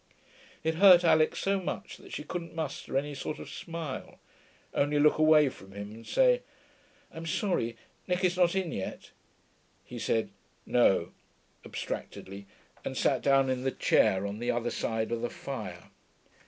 It 0.63 0.73
hurt 0.81 1.03
Alix 1.03 1.37
so 1.37 1.59
much 1.61 1.97
that 1.97 2.11
she 2.11 2.23
couldn't 2.23 2.55
muster 2.55 2.97
any 2.97 3.13
sort 3.13 3.37
of 3.37 3.51
smile, 3.51 4.17
only 4.73 4.97
look 4.97 5.19
away 5.19 5.47
from 5.49 5.73
him 5.73 5.91
and 5.91 6.07
say, 6.07 6.41
'I'm 7.13 7.27
sorry; 7.27 7.77
Nicky's 8.07 8.35
not 8.35 8.55
in 8.55 8.71
yet.' 8.71 9.11
He 9.85 9.99
said 9.99 10.31
'No,' 10.65 11.11
abstractedly, 11.63 12.47
and 12.83 12.97
sat 12.97 13.21
down 13.21 13.47
in 13.47 13.61
the 13.61 13.69
chair 13.69 14.25
on 14.25 14.39
the 14.39 14.49
other 14.49 14.71
side 14.71 15.11
of 15.11 15.21
the 15.21 15.29
fire. 15.29 15.91